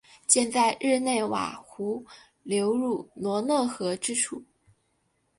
[0.25, 2.03] 建在日内瓦湖
[2.41, 4.43] 流入罗讷河之处。